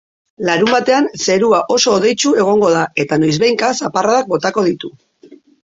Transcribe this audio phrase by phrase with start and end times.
[0.47, 4.97] Larunbatean zerua oso hodeitsu egongo da eta noizbehinka zaparradak botako ditu.